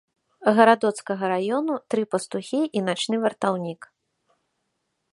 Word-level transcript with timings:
Гарадоцкага 0.59 1.29
раёну, 1.33 1.77
тры 1.95 2.03
пастухі 2.15 2.61
і 2.81 2.85
начны 2.89 3.15
вартаўнік. 3.27 3.81